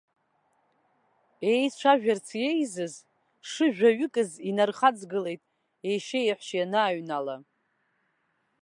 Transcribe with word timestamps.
Еицәажәарц 1.51 2.27
еизаз 2.47 2.93
шыжәаҩыкыз 3.49 4.31
инархаҵгылеит 4.49 5.41
ешьеи 5.91 6.29
еҳәшьеи 6.31 6.63
анааҩнала. 6.65 7.35